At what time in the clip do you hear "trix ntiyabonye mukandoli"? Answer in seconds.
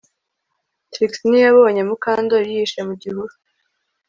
0.91-2.49